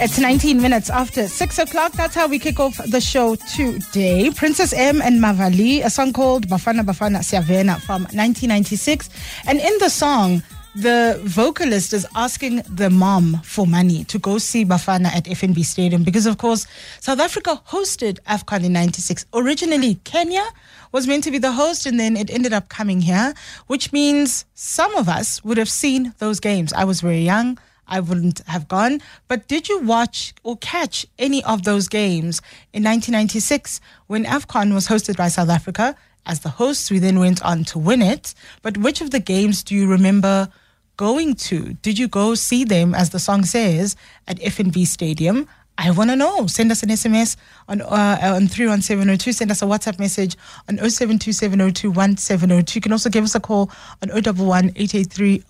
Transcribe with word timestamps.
It's 0.00 0.18
19 0.18 0.60
minutes 0.60 0.90
after 0.90 1.28
6 1.28 1.58
o'clock. 1.60 1.92
That's 1.92 2.16
how 2.16 2.26
we 2.26 2.40
kick 2.40 2.58
off 2.58 2.76
the 2.84 3.00
show 3.00 3.36
today. 3.36 4.28
Princess 4.30 4.72
M 4.72 5.00
and 5.00 5.22
Mavali, 5.22 5.84
a 5.84 5.88
song 5.88 6.12
called 6.12 6.48
Bafana 6.48 6.82
Bafana 6.82 7.20
Siavena 7.20 7.80
from 7.80 8.02
1996. 8.02 9.08
And 9.46 9.60
in 9.60 9.72
the 9.78 9.88
song, 9.88 10.42
the 10.74 11.20
vocalist 11.22 11.92
is 11.92 12.04
asking 12.16 12.62
the 12.68 12.90
mom 12.90 13.40
for 13.44 13.68
money 13.68 14.02
to 14.04 14.18
go 14.18 14.38
see 14.38 14.64
Bafana 14.64 15.06
at 15.06 15.26
FNB 15.26 15.64
Stadium 15.64 16.02
because, 16.02 16.26
of 16.26 16.38
course, 16.38 16.66
South 16.98 17.20
Africa 17.20 17.62
hosted 17.68 18.18
AFCON 18.26 18.64
in 18.64 18.72
96. 18.72 19.26
Originally, 19.32 19.94
Kenya 20.02 20.44
was 20.90 21.06
meant 21.06 21.22
to 21.22 21.30
be 21.30 21.38
the 21.38 21.52
host, 21.52 21.86
and 21.86 22.00
then 22.00 22.16
it 22.16 22.30
ended 22.30 22.52
up 22.52 22.68
coming 22.68 23.00
here, 23.00 23.32
which 23.68 23.92
means 23.92 24.44
some 24.54 24.92
of 24.96 25.08
us 25.08 25.42
would 25.44 25.56
have 25.56 25.70
seen 25.70 26.14
those 26.18 26.40
games. 26.40 26.72
I 26.72 26.82
was 26.82 27.00
very 27.00 27.20
young. 27.20 27.58
I 27.86 28.00
wouldn't 28.00 28.40
have 28.46 28.68
gone. 28.68 29.00
But 29.28 29.48
did 29.48 29.68
you 29.68 29.80
watch 29.80 30.34
or 30.42 30.56
catch 30.58 31.06
any 31.18 31.42
of 31.44 31.64
those 31.64 31.88
games 31.88 32.40
in 32.72 32.82
1996 32.84 33.80
when 34.06 34.24
AFCON 34.24 34.74
was 34.74 34.88
hosted 34.88 35.16
by 35.16 35.28
South 35.28 35.48
Africa? 35.48 35.96
As 36.26 36.40
the 36.40 36.48
hosts, 36.48 36.90
we 36.90 36.98
then 36.98 37.18
went 37.18 37.42
on 37.44 37.64
to 37.64 37.78
win 37.78 38.00
it. 38.00 38.34
But 38.62 38.78
which 38.78 39.00
of 39.00 39.10
the 39.10 39.20
games 39.20 39.62
do 39.62 39.74
you 39.74 39.86
remember 39.86 40.48
going 40.96 41.34
to? 41.34 41.74
Did 41.82 41.98
you 41.98 42.08
go 42.08 42.34
see 42.34 42.64
them, 42.64 42.94
as 42.94 43.10
the 43.10 43.18
song 43.18 43.44
says, 43.44 43.96
at 44.26 44.38
FNB 44.38 44.86
Stadium? 44.86 45.48
I 45.76 45.90
want 45.90 46.10
to 46.10 46.16
know. 46.16 46.46
Send 46.46 46.70
us 46.70 46.84
an 46.84 46.90
SMS 46.90 47.36
on 47.68 47.80
uh, 47.80 48.18
on 48.22 48.46
31702. 48.46 49.32
Send 49.32 49.50
us 49.50 49.60
a 49.60 49.64
WhatsApp 49.64 49.98
message 49.98 50.36
on 50.68 50.76
0727021702. 50.76 52.74
You 52.76 52.80
can 52.80 52.92
also 52.92 53.10
give 53.10 53.24
us 53.24 53.34
a 53.34 53.40
call 53.40 53.72
on 54.00 54.10
011 54.10 54.70
883 54.76 55.42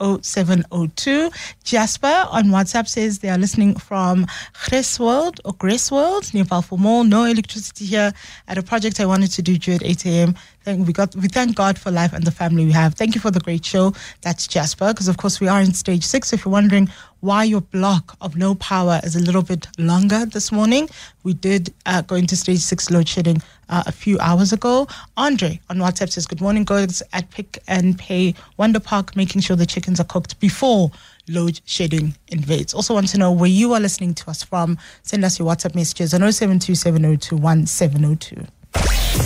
Jasper 1.62 2.27
on 2.30 2.45
WhatsApp 2.47 2.89
says 2.89 3.19
they 3.19 3.28
are 3.28 3.36
listening 3.39 3.77
from 3.77 4.25
Gresswold 4.55 5.41
or 5.45 5.52
Gresswold 5.55 6.33
near 6.33 6.45
Balfour 6.45 6.78
Mall. 6.78 7.05
No 7.05 7.25
electricity 7.25 7.84
here 7.84 8.12
at 8.48 8.56
a 8.56 8.62
project 8.62 9.00
I 9.00 9.06
wanted 9.06 9.30
to 9.33 9.42
do 9.42 9.58
due 9.58 9.75
at 9.75 9.83
8 9.84 10.06
a.m. 10.06 10.34
Thank, 10.64 10.86
we 10.86 10.95
got 10.95 11.14
we 11.17 11.28
thank 11.28 11.55
God 11.56 11.78
for 11.78 11.91
life 11.91 12.14
and 12.14 12.25
the 12.25 12.30
family 12.30 12.64
we 12.64 12.72
have. 12.72 12.95
Thank 12.95 13.14
you 13.14 13.20
for 13.20 13.30
the 13.30 13.41
great 13.41 13.67
show. 13.67 13.92
That's 14.22 14.47
Jasper, 14.47 14.89
because 14.95 15.08
of 15.08 15.19
course 15.19 15.39
we 15.39 15.48
are 15.48 15.61
in 15.61 15.75
stage 15.75 16.05
six. 16.06 16.33
If 16.33 16.47
you're 16.47 16.52
wondering 16.52 16.89
why 17.25 17.42
your 17.42 17.62
block 17.62 18.17
of 18.20 18.36
no 18.36 18.55
power 18.56 19.00
is 19.03 19.17
a 19.17 19.20
little 19.20 19.41
bit 19.41 19.67
longer 19.78 20.27
this 20.27 20.53
morning, 20.53 20.86
we 21.22 21.33
did 21.33 21.72
uh, 21.86 22.03
go 22.03 22.17
into 22.17 22.36
stage 22.36 22.58
six 22.58 22.91
load 22.91 23.08
shedding 23.08 23.41
uh, 23.70 23.83
a 23.86 23.92
few 23.92 24.19
hours 24.20 24.53
ago. 24.53 24.86
Andre 25.17 25.58
on 25.70 25.78
WhatsApp 25.78 26.11
says, 26.11 26.27
Good 26.27 26.42
morning, 26.42 26.64
girls 26.64 27.02
at 27.14 27.30
Pick 27.30 27.61
n 27.67 27.95
Pay 27.95 28.34
Wonder 28.58 28.78
Park, 28.78 29.17
making 29.17 29.41
sure 29.41 29.56
the 29.56 29.64
chickens 29.64 30.00
are 30.00 30.05
cooked 30.05 30.39
before 30.39 30.91
load 31.27 31.62
shedding 31.64 32.14
invades. 32.28 32.75
Also, 32.75 32.92
want 32.92 33.08
to 33.08 33.17
know 33.17 33.33
where 33.33 33.48
you 33.48 33.72
are 33.72 33.80
listening 33.80 34.12
to 34.12 34.28
us 34.28 34.42
from. 34.42 34.77
Send 35.02 35.25
us 35.25 35.39
your 35.39 35.48
WhatsApp 35.48 35.75
messages 35.75 36.12
on 36.12 36.20
0727021702. 36.20 38.47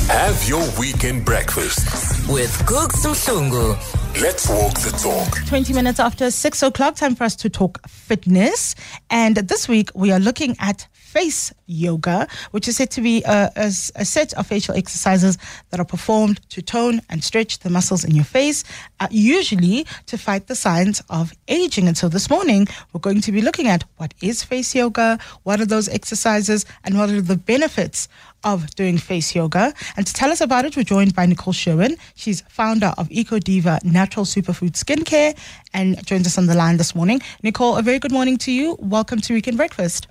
Have 0.08 0.48
your 0.48 0.64
weekend 0.78 1.24
breakfast 1.24 2.28
with 2.28 2.64
Cooks 2.64 3.04
Mhlungu. 3.04 4.07
Let's 4.20 4.48
walk 4.48 4.74
the 4.80 4.90
talk. 5.00 5.46
20 5.46 5.72
minutes 5.72 6.00
after 6.00 6.32
6 6.32 6.62
o'clock, 6.64 6.96
time 6.96 7.14
for 7.14 7.22
us 7.22 7.36
to 7.36 7.48
talk 7.48 7.88
fitness. 7.88 8.74
And 9.10 9.36
this 9.36 9.68
week, 9.68 9.90
we 9.94 10.10
are 10.10 10.18
looking 10.18 10.56
at 10.58 10.88
face 10.92 11.52
yoga, 11.66 12.26
which 12.50 12.66
is 12.66 12.76
said 12.76 12.90
to 12.90 13.00
be 13.00 13.22
a, 13.24 13.50
a, 13.54 13.66
a, 13.66 14.04
set 14.04 14.34
of 14.34 14.46
facial 14.46 14.74
exercises 14.74 15.38
that 15.70 15.78
are 15.80 15.84
performed 15.84 16.40
to 16.50 16.60
tone 16.60 17.00
and 17.08 17.22
stretch 17.22 17.60
the 17.60 17.70
muscles 17.70 18.04
in 18.04 18.14
your 18.14 18.24
face, 18.24 18.64
uh, 19.00 19.06
usually 19.10 19.86
to 20.06 20.18
fight 20.18 20.48
the 20.48 20.54
signs 20.54 21.02
of 21.10 21.32
aging. 21.46 21.86
And 21.86 21.96
so 21.96 22.08
this 22.08 22.28
morning, 22.28 22.66
we're 22.92 23.00
going 23.00 23.20
to 23.20 23.32
be 23.32 23.40
looking 23.40 23.68
at 23.68 23.84
what 23.98 24.14
is 24.20 24.42
face 24.42 24.74
yoga, 24.74 25.18
what 25.44 25.60
are 25.60 25.66
those 25.66 25.88
exercises, 25.88 26.66
and 26.84 26.98
what 26.98 27.08
are 27.10 27.22
the 27.22 27.36
benefits 27.36 28.08
of 28.44 28.70
doing 28.76 28.98
face 28.98 29.34
yoga. 29.34 29.74
And 29.96 30.06
to 30.06 30.12
tell 30.12 30.30
us 30.30 30.40
about 30.40 30.64
it, 30.64 30.76
we're 30.76 30.84
joined 30.84 31.14
by 31.14 31.26
Nicole 31.26 31.52
Sherwin. 31.52 31.96
She's 32.14 32.42
founder 32.48 32.92
of 32.98 33.10
Eco 33.10 33.38
Diva 33.38 33.80
Natural 33.82 34.07
Superfood 34.16 34.72
Skincare 34.72 35.36
and 35.72 36.04
joins 36.06 36.26
us 36.26 36.38
on 36.38 36.46
the 36.46 36.54
line 36.54 36.76
this 36.76 36.94
morning. 36.94 37.20
Nicole, 37.42 37.76
a 37.76 37.82
very 37.82 37.98
good 37.98 38.12
morning 38.12 38.36
to 38.38 38.52
you. 38.52 38.76
Welcome 38.80 39.20
to 39.20 39.34
Weekend 39.34 39.56
Breakfast. 39.56 40.08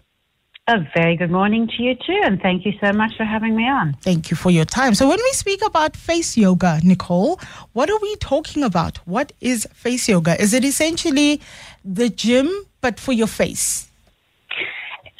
A 0.70 0.80
very 0.94 1.16
good 1.16 1.32
morning 1.32 1.70
to 1.78 1.82
you 1.82 1.96
too, 1.96 2.22
and 2.26 2.42
thank 2.42 2.66
you 2.66 2.74
so 2.84 2.92
much 2.92 3.16
for 3.16 3.24
having 3.24 3.56
me 3.56 3.64
on. 3.64 3.96
Thank 4.02 4.30
you 4.30 4.36
for 4.36 4.52
your 4.52 4.66
time. 4.66 4.96
So, 4.96 5.08
when 5.08 5.18
we 5.18 5.32
speak 5.32 5.66
about 5.66 5.96
face 5.96 6.36
yoga, 6.36 6.82
Nicole, 6.84 7.40
what 7.72 7.90
are 7.90 8.00
we 8.02 8.18
talking 8.18 8.64
about? 8.64 8.98
What 9.08 9.32
is 9.40 9.66
face 9.74 10.10
yoga? 10.10 10.40
Is 10.42 10.54
it 10.54 10.66
essentially 10.66 11.40
the 11.86 12.10
gym 12.10 12.50
but 12.82 13.00
for 13.00 13.14
your 13.14 13.28
face? 13.28 13.90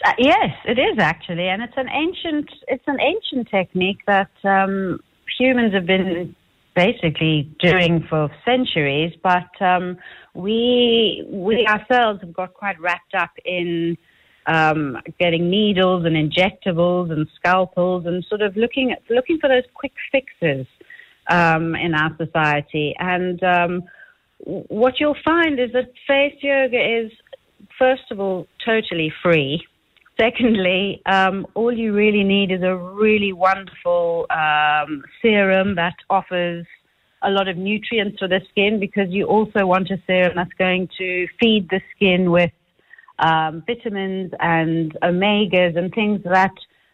Uh, 0.06 0.14
yes, 0.18 0.52
it 0.66 0.78
is 0.78 1.00
actually, 1.00 1.48
and 1.48 1.62
it's 1.62 1.78
an 1.78 1.90
ancient 1.90 2.50
it's 2.68 2.88
an 2.88 3.00
ancient 3.00 3.50
technique 3.50 4.00
that 4.06 4.30
um, 4.44 5.00
humans 5.40 5.74
have 5.74 5.86
been 5.86 6.36
basically 6.78 7.52
doing 7.60 8.06
for 8.08 8.30
centuries, 8.46 9.12
but 9.24 9.50
um, 9.60 9.98
we 10.36 11.26
we 11.28 11.66
ourselves 11.66 12.22
have 12.22 12.32
got 12.32 12.54
quite 12.54 12.80
wrapped 12.80 13.16
up 13.16 13.32
in 13.44 13.98
um, 14.46 14.98
getting 15.20 15.50
needles 15.50 16.06
and 16.06 16.16
injectables 16.16 17.12
and 17.12 17.28
scalpels 17.36 18.06
and 18.06 18.24
sort 18.30 18.42
of 18.44 18.56
looking 18.56 18.92
at, 18.92 19.02
looking 19.10 19.40
for 19.40 19.50
those 19.50 19.64
quick 19.74 19.94
fixes 20.12 20.68
um, 21.32 21.76
in 21.76 21.96
our 21.96 22.16
society. 22.16 22.96
And 23.00 23.42
um, 23.44 23.84
what 24.38 25.00
you'll 25.00 25.24
find 25.26 25.60
is 25.60 25.72
that 25.74 25.92
face 26.08 26.38
yoga 26.42 26.78
is, 26.78 27.12
first 27.80 28.04
of 28.12 28.20
all, 28.20 28.48
totally 28.64 29.12
free. 29.24 29.66
Secondly, 30.20 31.02
um, 31.06 31.46
all 31.54 31.72
you 31.72 31.94
really 31.94 32.24
need 32.24 32.52
is 32.52 32.64
a 32.64 32.76
really 32.76 33.34
wonderful 33.34 34.26
um, 34.32 35.04
serum 35.22 35.76
that 35.76 35.94
offers 36.10 36.66
a 37.22 37.30
lot 37.30 37.48
of 37.48 37.58
nutrients 37.58 38.18
for 38.20 38.28
the 38.28 38.42
skin 38.50 38.80
because 38.80 39.10
you 39.10 39.26
also 39.26 39.66
want 39.66 39.92
a 39.92 40.02
serum 40.08 40.34
that's 40.36 40.54
going 40.58 40.90
to 40.98 41.28
feed 41.40 41.70
the 41.70 41.82
skin 41.96 42.32
with 42.32 42.52
um, 43.20 43.64
vitamins 43.68 44.32
and 44.40 44.98
omegas 45.04 45.78
and 45.78 45.94
things 45.94 46.22
that 46.24 46.54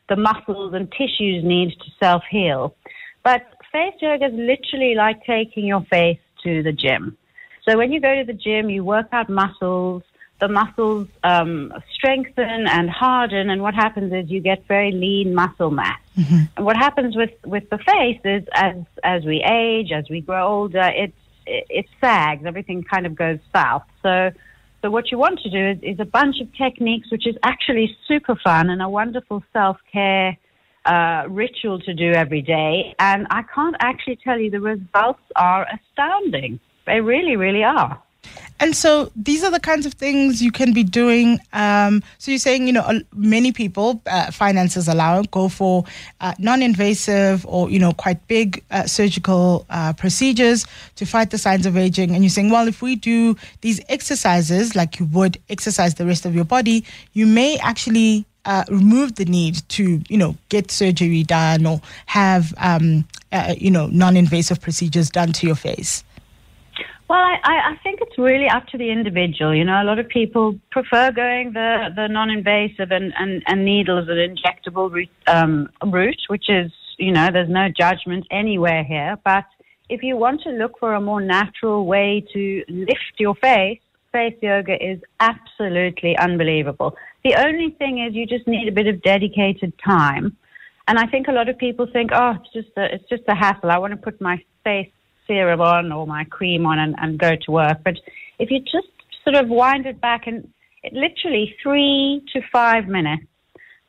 the 0.10 0.16
muscles 0.16 0.74
and 0.74 0.92
tissues 0.92 1.44
need 1.44 1.70
to 1.80 1.92
self 2.02 2.24
heal. 2.30 2.76
But 3.24 3.42
face 3.72 3.94
yoga 4.02 4.26
is 4.26 4.34
literally 4.34 4.96
like 4.96 5.24
taking 5.26 5.66
your 5.66 5.86
face 5.90 6.20
to 6.44 6.62
the 6.62 6.74
gym. 6.74 7.18
So 7.68 7.78
when 7.78 7.94
you 7.94 8.02
go 8.02 8.16
to 8.16 8.26
the 8.26 8.34
gym, 8.34 8.70
you 8.70 8.84
work 8.84 9.08
out 9.14 9.30
muscles. 9.30 10.04
The 10.44 10.50
muscles 10.50 11.08
um, 11.24 11.72
strengthen 11.96 12.68
and 12.78 12.90
harden, 12.90 13.50
and 13.52 13.62
what 13.62 13.76
happens 13.86 14.12
is 14.20 14.24
you 14.36 14.42
get 14.52 14.60
very 14.68 14.92
lean 14.92 15.34
muscle 15.42 15.72
mass. 15.72 16.02
Mm-hmm. 16.18 16.42
And 16.56 16.66
what 16.68 16.78
happens 16.86 17.16
with, 17.16 17.34
with 17.46 17.66
the 17.70 17.78
face 17.92 18.22
is, 18.36 18.44
as 18.54 18.76
as 19.16 19.24
we 19.24 19.38
age, 19.62 19.90
as 20.00 20.06
we 20.14 20.20
grow 20.20 20.46
older, 20.56 20.88
it, 21.04 21.14
it 21.56 21.66
it 21.80 21.86
sags. 22.02 22.44
Everything 22.46 22.80
kind 22.94 23.06
of 23.06 23.14
goes 23.16 23.40
south. 23.56 23.86
So 24.02 24.14
so 24.82 24.92
what 24.96 25.06
you 25.12 25.18
want 25.26 25.40
to 25.46 25.50
do 25.50 25.64
is, 25.72 25.78
is 25.94 26.00
a 26.02 26.10
bunch 26.20 26.42
of 26.42 26.48
techniques, 26.66 27.08
which 27.10 27.26
is 27.26 27.38
actually 27.42 27.88
super 28.10 28.36
fun 28.36 28.70
and 28.70 28.82
a 28.82 28.90
wonderful 28.90 29.42
self-care 29.54 30.38
uh, 30.94 31.24
ritual 31.30 31.80
to 31.88 31.94
do 31.94 32.12
every 32.12 32.42
day. 32.42 32.94
And 33.00 33.28
I 33.30 33.44
can't 33.56 33.78
actually 33.80 34.18
tell 34.18 34.38
you 34.38 34.52
the 34.52 34.66
results 34.76 35.24
are 35.38 35.66
astounding. 35.78 36.60
They 36.86 37.00
really, 37.00 37.38
really 37.38 37.64
are. 37.64 38.03
And 38.60 38.76
so 38.76 39.12
these 39.16 39.44
are 39.44 39.52
the 39.52 39.60
kinds 39.60 39.86
of 39.86 39.94
things 39.94 40.42
you 40.42 40.52
can 40.52 40.72
be 40.74 40.84
doing. 40.84 41.40
Um, 41.52 42.02
so 42.18 42.32
you're 42.32 42.38
saying, 42.38 42.68
you 42.68 42.72
know, 42.72 43.02
many 43.14 43.52
people, 43.52 44.02
uh, 44.08 44.32
finances 44.32 44.88
allow, 44.88 45.22
go 45.24 45.50
for 45.50 45.84
uh, 46.22 46.34
non-invasive 46.40 47.46
or, 47.46 47.70
you 47.70 47.80
know, 47.80 47.92
quite 47.92 48.26
big 48.28 48.64
uh, 48.72 48.86
surgical 48.86 49.66
uh, 49.70 49.92
procedures 49.94 50.66
to 50.96 51.06
fight 51.06 51.32
the 51.32 51.38
signs 51.38 51.66
of 51.66 51.76
aging. 51.76 52.16
And 52.16 52.24
you're 52.24 52.30
saying, 52.30 52.52
well, 52.52 52.68
if 52.68 52.82
we 52.82 52.96
do 52.96 53.36
these 53.62 53.82
exercises 53.90 54.76
like 54.76 55.00
you 55.00 55.08
would 55.08 55.38
exercise 55.50 55.96
the 55.96 56.06
rest 56.06 56.26
of 56.26 56.34
your 56.34 56.46
body, 56.46 56.86
you 57.12 57.26
may 57.26 57.58
actually 57.58 58.26
uh, 58.46 58.64
remove 58.70 59.16
the 59.16 59.26
need 59.26 59.68
to, 59.70 60.02
you 60.08 60.18
know, 60.18 60.38
get 60.50 60.72
surgery 60.72 61.24
done 61.24 61.66
or 61.66 61.82
have, 62.06 62.54
um, 62.58 63.06
uh, 63.32 63.56
you 63.58 63.72
know, 63.72 63.88
non-invasive 63.88 64.62
procedures 64.62 65.10
done 65.10 65.34
to 65.34 65.48
your 65.48 65.56
face. 65.56 66.04
Well, 67.10 67.20
I, 67.20 67.74
I 67.74 67.80
think 67.84 68.00
it's 68.02 68.18
really 68.18 68.48
up 68.48 68.66
to 68.68 68.78
the 68.78 68.90
individual. 68.90 69.54
You 69.54 69.66
know, 69.66 69.82
a 69.82 69.84
lot 69.84 70.00
of 70.00 70.08
people 70.08 70.58
prefer 70.72 71.12
going 71.12 71.54
the, 71.54 71.90
the 71.96 72.08
non-invasive 72.08 72.92
and, 72.92 73.14
and, 73.18 73.44
and 73.46 73.66
needles 73.66 74.08
and 74.08 74.18
injectable 74.18 74.92
route, 74.92 75.10
um, 75.28 75.70
route, 75.86 76.22
which 76.28 76.50
is, 76.50 76.72
you 76.98 77.12
know, 77.12 77.30
there's 77.32 77.50
no 77.50 77.70
judgment 77.70 78.26
anywhere 78.32 78.84
here. 78.84 79.18
But 79.24 79.46
if 79.90 80.02
you 80.02 80.16
want 80.16 80.42
to 80.44 80.50
look 80.52 80.80
for 80.80 80.96
a 80.96 81.02
more 81.02 81.22
natural 81.22 81.86
way 81.86 82.26
to 82.34 82.64
lift 82.70 83.14
your 83.20 83.36
face, 83.36 83.80
face 84.12 84.38
yoga 84.42 84.82
is 84.84 85.02
absolutely 85.20 86.18
unbelievable. 86.18 86.96
The 87.24 87.36
only 87.36 87.72
thing 87.72 88.00
is 88.00 88.16
you 88.16 88.26
just 88.26 88.48
need 88.48 88.68
a 88.68 88.72
bit 88.72 88.88
of 88.88 89.02
dedicated 89.02 89.74
time. 89.84 90.38
And 90.88 90.98
I 90.98 91.06
think 91.08 91.28
a 91.28 91.32
lot 91.32 91.50
of 91.50 91.58
people 91.58 91.88
think, 91.92 92.12
oh, 92.14 92.36
it's 92.42 92.54
just 92.54 92.78
a, 92.78 92.94
it's 92.94 93.08
just 93.10 93.24
a 93.28 93.36
hassle. 93.36 93.72
I 93.72 93.78
want 93.78 93.92
to 93.92 93.98
put 93.98 94.20
my 94.22 94.42
face 94.64 94.92
serum 95.28 95.62
on 95.62 95.92
or 95.92 96.06
my 96.08 96.24
cream 96.26 96.66
on 96.66 96.80
and, 96.80 96.96
and 97.00 97.18
go 97.18 97.32
to 97.46 97.52
work. 97.52 97.80
But 97.84 97.96
if 98.40 98.52
you 98.52 98.60
just 98.60 98.88
sort 99.24 99.36
of 99.36 99.50
wind 99.50 99.86
it 99.86 100.02
back 100.02 100.28
and 100.28 100.48
it, 100.84 100.94
literally 100.94 101.56
three 101.62 102.24
to 102.34 102.42
five 102.52 102.88
minutes. 102.88 103.24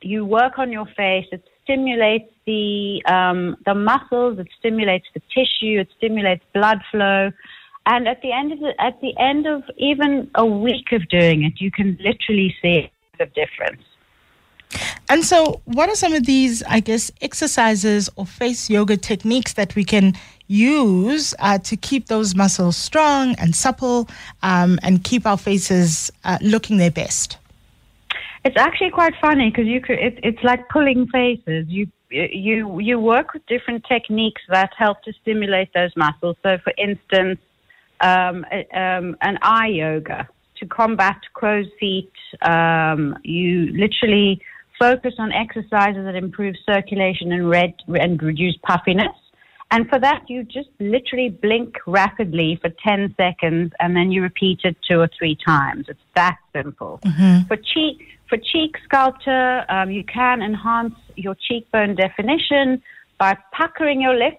You 0.03 0.25
work 0.25 0.59
on 0.59 0.71
your 0.71 0.87
face. 0.97 1.25
It 1.33 1.43
stimulates 1.63 2.31
the 2.47 3.03
um, 3.07 3.57
the 3.65 3.75
muscles. 3.75 4.39
It 4.39 4.49
stimulates 4.59 5.07
the 5.15 5.21
tissue. 5.35 5.81
It 5.81 5.89
stimulates 5.97 6.45
blood 6.53 6.79
flow. 6.91 7.31
And 7.87 8.09
at 8.09 8.21
the 8.23 8.33
end 8.33 8.53
of 8.53 8.61
the, 8.61 8.73
at 8.79 9.01
the 9.01 9.15
end 9.19 9.47
of 9.47 9.63
even 9.77 10.31
a 10.35 10.45
week 10.45 10.93
of 10.93 11.09
doing 11.09 11.45
it, 11.45 11.55
you 11.61 11.71
can 11.71 11.99
literally 12.01 12.55
see 12.63 12.91
the 13.19 13.27
difference. 13.27 13.83
And 15.09 15.25
so, 15.25 15.61
what 15.65 15.89
are 15.89 15.95
some 15.95 16.15
of 16.15 16.25
these, 16.25 16.63
I 16.63 16.81
guess, 16.81 17.11
exercises 17.21 18.09
or 18.17 18.25
face 18.25 18.71
yoga 18.71 18.97
techniques 18.97 19.53
that 19.55 19.75
we 19.75 19.85
can 19.85 20.15
use 20.47 21.35
uh, 21.39 21.59
to 21.59 21.77
keep 21.77 22.07
those 22.07 22.35
muscles 22.35 22.77
strong 22.77 23.35
and 23.37 23.55
supple 23.55 24.09
um, 24.43 24.79
and 24.83 25.05
keep 25.05 25.27
our 25.27 25.37
faces 25.37 26.11
uh, 26.25 26.39
looking 26.41 26.79
their 26.79 26.91
best? 26.91 27.39
It's 28.45 28.57
actually 28.57 28.91
quite 28.91 29.15
funny 29.21 29.51
because 29.51 29.67
you 29.67 29.81
could. 29.81 29.99
It, 29.99 30.21
it's 30.23 30.43
like 30.43 30.69
pulling 30.69 31.07
faces. 31.09 31.67
You 31.69 31.87
you 32.11 32.79
you 32.79 32.99
work 32.99 33.33
with 33.35 33.45
different 33.47 33.85
techniques 33.87 34.43
that 34.49 34.71
help 34.77 35.03
to 35.05 35.13
stimulate 35.23 35.73
those 35.75 35.95
muscles. 35.97 36.37
So, 36.43 36.59
for 36.59 36.73
instance, 36.79 37.41
um, 38.01 38.45
um, 38.75 39.17
an 39.23 39.39
eye 39.43 39.69
yoga 39.69 40.29
to 40.57 40.67
combat 40.67 41.21
crow's 41.33 41.67
feet. 41.81 42.13
Um, 42.43 43.19
you 43.23 43.73
literally 43.73 44.43
focus 44.79 45.15
on 45.19 45.33
exercises 45.33 46.05
that 46.05 46.15
improve 46.15 46.55
circulation 46.67 47.33
and, 47.33 47.49
red, 47.49 47.75
and 47.89 48.23
reduce 48.23 48.57
puffiness. 48.63 49.15
And 49.71 49.89
for 49.89 49.99
that, 49.99 50.23
you 50.29 50.45
just 50.45 50.69
literally 50.79 51.31
blink 51.31 51.77
rapidly 51.87 52.59
for 52.61 52.71
10 52.85 53.15
seconds 53.17 53.73
and 53.81 53.97
then 53.97 54.13
you 54.13 54.23
repeat 54.23 54.61
it 54.63 54.77
two 54.89 55.01
or 55.01 55.09
three 55.19 55.37
times. 55.45 55.87
It's 55.89 55.99
that 56.15 56.37
simple. 56.53 57.01
Mm-hmm. 57.05 57.49
For 57.49 57.57
cheek, 57.57 58.07
for 58.29 58.39
cheek 58.39 58.77
sculpture, 58.85 59.65
um, 59.69 59.91
you 59.91 60.05
can 60.05 60.43
enhance 60.43 60.95
your 61.17 61.35
cheekbone 61.49 61.97
definition 61.97 62.83
by 63.19 63.37
puckering 63.53 64.01
your 64.01 64.15
lips 64.15 64.39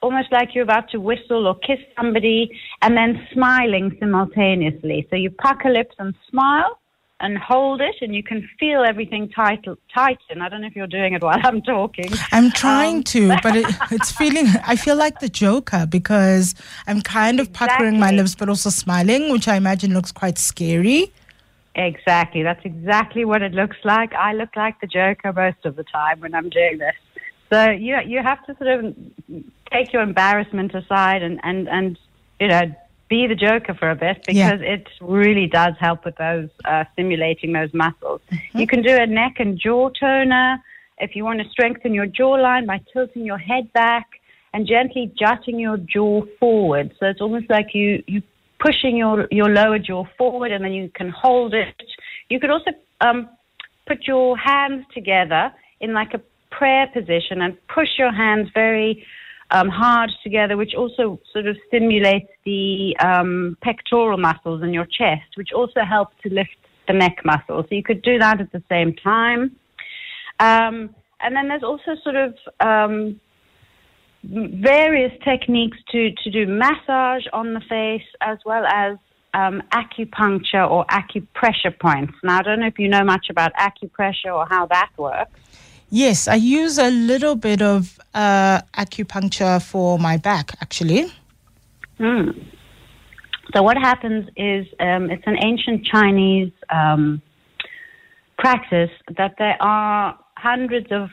almost 0.00 0.30
like 0.30 0.54
you're 0.54 0.64
about 0.64 0.88
to 0.90 1.00
whistle 1.00 1.46
or 1.46 1.54
kiss 1.56 1.80
somebody 1.96 2.50
and 2.82 2.96
then 2.96 3.26
smiling 3.32 3.96
simultaneously. 3.98 5.06
So 5.10 5.16
you 5.16 5.30
pucker 5.30 5.70
lips 5.70 5.94
and 5.98 6.14
smile 6.30 6.77
and 7.20 7.36
hold 7.36 7.80
it 7.80 7.96
and 8.00 8.14
you 8.14 8.22
can 8.22 8.48
feel 8.60 8.82
everything 8.84 9.28
tight, 9.28 9.64
tighten. 9.92 10.40
I 10.40 10.48
don't 10.48 10.60
know 10.60 10.68
if 10.68 10.76
you're 10.76 10.86
doing 10.86 11.14
it 11.14 11.22
while 11.22 11.40
I'm 11.42 11.62
talking. 11.62 12.10
I'm 12.30 12.50
trying 12.50 12.98
um, 12.98 13.02
to, 13.04 13.28
but 13.42 13.56
it, 13.56 13.66
it's 13.90 14.12
feeling, 14.12 14.46
I 14.64 14.76
feel 14.76 14.96
like 14.96 15.18
the 15.20 15.28
Joker 15.28 15.86
because 15.86 16.54
I'm 16.86 17.00
kind 17.00 17.40
of 17.40 17.48
exactly. 17.48 17.68
puckering 17.68 18.00
my 18.00 18.12
lips 18.12 18.34
but 18.34 18.48
also 18.48 18.70
smiling, 18.70 19.32
which 19.32 19.48
I 19.48 19.56
imagine 19.56 19.92
looks 19.94 20.12
quite 20.12 20.38
scary. 20.38 21.12
Exactly. 21.74 22.42
That's 22.42 22.64
exactly 22.64 23.24
what 23.24 23.42
it 23.42 23.52
looks 23.52 23.76
like. 23.84 24.12
I 24.14 24.32
look 24.32 24.54
like 24.56 24.80
the 24.80 24.86
Joker 24.86 25.32
most 25.32 25.64
of 25.64 25.76
the 25.76 25.84
time 25.84 26.20
when 26.20 26.34
I'm 26.34 26.48
doing 26.48 26.78
this. 26.78 26.94
So 27.50 27.70
you 27.70 27.98
you 28.04 28.22
have 28.22 28.44
to 28.46 28.56
sort 28.56 28.84
of 28.84 28.96
take 29.72 29.92
your 29.92 30.02
embarrassment 30.02 30.74
aside 30.74 31.22
and 31.22 31.40
and 31.42 31.68
and 31.68 31.98
you 32.40 32.48
know 32.48 32.74
be 33.08 33.26
the 33.26 33.34
joker 33.34 33.74
for 33.74 33.90
a 33.90 33.96
bit 33.96 34.18
because 34.26 34.36
yeah. 34.36 34.54
it 34.54 34.86
really 35.00 35.46
does 35.46 35.74
help 35.80 36.04
with 36.04 36.16
those 36.16 36.48
uh, 36.64 36.84
stimulating 36.92 37.52
those 37.52 37.72
muscles. 37.72 38.20
Mm-hmm. 38.30 38.58
You 38.58 38.66
can 38.66 38.82
do 38.82 38.94
a 38.94 39.06
neck 39.06 39.36
and 39.38 39.58
jaw 39.58 39.90
toner 39.90 40.62
if 40.98 41.14
you 41.16 41.24
want 41.24 41.40
to 41.40 41.48
strengthen 41.48 41.94
your 41.94 42.06
jawline 42.06 42.66
by 42.66 42.80
tilting 42.92 43.24
your 43.24 43.38
head 43.38 43.72
back 43.72 44.06
and 44.52 44.66
gently 44.66 45.12
jutting 45.18 45.58
your 45.58 45.76
jaw 45.78 46.22
forward. 46.38 46.92
So 46.98 47.06
it's 47.06 47.20
almost 47.20 47.48
like 47.48 47.74
you 47.74 48.02
you 48.06 48.22
pushing 48.58 48.96
your 48.96 49.28
your 49.30 49.48
lower 49.48 49.78
jaw 49.78 50.04
forward 50.16 50.52
and 50.52 50.64
then 50.64 50.72
you 50.72 50.90
can 50.94 51.10
hold 51.10 51.54
it. 51.54 51.74
You 52.28 52.40
could 52.40 52.50
also 52.50 52.72
um, 53.00 53.28
put 53.86 54.06
your 54.06 54.36
hands 54.36 54.84
together 54.92 55.52
in 55.80 55.92
like 55.92 56.14
a 56.14 56.20
prayer 56.50 56.88
position 56.92 57.40
and 57.40 57.56
push 57.68 57.98
your 57.98 58.12
hands 58.12 58.48
very 58.54 59.04
um, 59.50 59.68
hard 59.68 60.10
together, 60.22 60.56
which 60.56 60.74
also 60.74 61.18
sort 61.32 61.46
of 61.46 61.56
stimulates 61.68 62.30
the 62.44 62.96
um, 62.98 63.56
pectoral 63.62 64.18
muscles 64.18 64.62
in 64.62 64.72
your 64.72 64.86
chest, 64.86 65.36
which 65.36 65.52
also 65.52 65.80
helps 65.80 66.14
to 66.22 66.32
lift 66.32 66.56
the 66.86 66.92
neck 66.92 67.18
muscle. 67.24 67.62
So 67.62 67.74
you 67.74 67.82
could 67.82 68.02
do 68.02 68.18
that 68.18 68.40
at 68.40 68.52
the 68.52 68.62
same 68.68 68.94
time. 68.94 69.56
Um, 70.40 70.94
and 71.20 71.34
then 71.34 71.48
there's 71.48 71.62
also 71.62 71.96
sort 72.02 72.16
of 72.16 72.34
um, 72.60 73.20
various 74.22 75.12
techniques 75.24 75.78
to, 75.90 76.10
to 76.22 76.30
do 76.30 76.46
massage 76.46 77.24
on 77.32 77.54
the 77.54 77.60
face 77.68 78.06
as 78.20 78.38
well 78.44 78.64
as 78.66 78.96
um, 79.34 79.62
acupuncture 79.72 80.68
or 80.68 80.84
acupressure 80.86 81.76
points. 81.78 82.14
Now, 82.22 82.38
I 82.38 82.42
don't 82.42 82.60
know 82.60 82.66
if 82.66 82.78
you 82.78 82.88
know 82.88 83.04
much 83.04 83.26
about 83.30 83.52
acupressure 83.54 84.34
or 84.34 84.46
how 84.48 84.66
that 84.66 84.90
works. 84.96 85.38
Yes, 85.90 86.28
I 86.28 86.34
use 86.34 86.78
a 86.78 86.90
little 86.90 87.34
bit 87.34 87.62
of 87.62 87.97
uh, 88.18 88.60
acupuncture 88.76 89.62
for 89.62 89.98
my 89.98 90.16
back, 90.16 90.50
actually. 90.60 91.06
Mm. 92.00 92.44
So 93.54 93.62
what 93.62 93.78
happens 93.78 94.28
is 94.36 94.66
um, 94.80 95.08
it's 95.10 95.22
an 95.26 95.38
ancient 95.42 95.86
Chinese 95.86 96.52
um, 96.68 97.22
practice 98.36 98.90
that 99.16 99.36
there 99.38 99.56
are 99.60 100.18
hundreds 100.36 100.88
of 100.90 101.10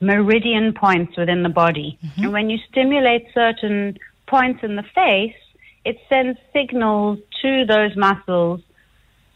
meridian 0.00 0.72
points 0.72 1.16
within 1.16 1.42
the 1.42 1.48
body, 1.48 1.98
mm-hmm. 2.04 2.24
and 2.24 2.32
when 2.32 2.50
you 2.50 2.58
stimulate 2.70 3.26
certain 3.34 3.96
points 4.26 4.60
in 4.62 4.76
the 4.76 4.84
face, 4.94 5.40
it 5.84 5.96
sends 6.08 6.38
signals 6.52 7.18
to 7.42 7.64
those 7.66 7.94
muscles 7.96 8.60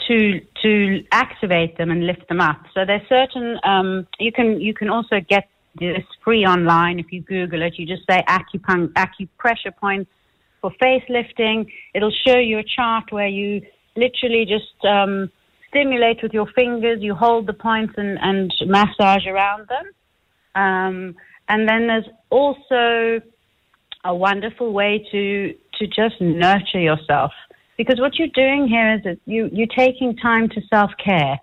to 0.08 0.40
to 0.62 1.04
activate 1.12 1.76
them 1.76 1.90
and 1.90 2.06
lift 2.06 2.26
them 2.28 2.40
up. 2.40 2.60
So 2.75 2.84
there's 2.84 3.06
certain 3.08 3.58
um, 3.64 4.06
you 4.19 4.32
can 4.32 4.60
you 4.60 4.75
can 4.75 4.88
also 4.88 5.20
get 5.20 5.48
this 5.78 6.05
free 6.25 6.44
online 6.44 6.99
if 6.99 7.12
you 7.12 7.23
Google 7.23 7.62
it. 7.62 7.78
You 7.78 7.87
just 7.87 8.02
say 8.08 8.23
acupun- 8.28 8.93
acupressure 8.94 9.75
points 9.76 10.11
for 10.61 10.70
face 10.82 11.02
lifting. 11.08 11.70
It'll 11.94 12.14
show 12.26 12.38
you 12.38 12.58
a 12.58 12.64
chart 12.64 13.05
where 13.11 13.28
you 13.28 13.62
literally 13.96 14.44
just 14.46 14.84
um, 14.84 15.31
stimulate 15.69 16.22
with 16.22 16.32
your 16.32 16.46
fingers. 16.55 16.98
You 17.00 17.15
hold 17.15 17.46
the 17.46 17.53
points 17.53 17.94
and, 17.96 18.19
and 18.20 18.53
massage 18.67 19.27
around 19.27 19.69
them. 19.69 19.86
Um, 20.55 21.17
and 21.48 21.69
then 21.69 21.86
there's 21.86 22.08
also 22.31 23.20
a 24.05 24.15
wonderful 24.15 24.72
way 24.72 25.06
to 25.10 25.55
to 25.79 25.86
just 25.86 26.20
nurture 26.20 26.81
yourself. 26.81 27.32
Because 27.77 28.00
what 28.00 28.19
you're 28.19 28.29
doing 28.29 28.67
here 28.67 28.94
is 28.94 29.03
that 29.05 29.19
you, 29.27 29.50
you're 29.53 29.67
taking 29.67 30.17
time 30.17 30.48
to 30.50 30.60
self 30.72 30.91
care. 31.03 31.39